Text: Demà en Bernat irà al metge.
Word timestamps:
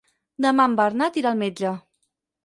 Demà 0.43 0.63
en 0.69 0.77
Bernat 0.79 1.19
irà 1.21 1.33
al 1.33 1.37
metge. 1.41 1.75